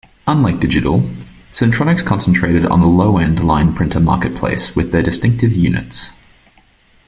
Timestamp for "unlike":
0.25-0.59